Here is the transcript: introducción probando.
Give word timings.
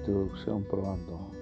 introducción 0.00 0.64
probando. 0.64 1.39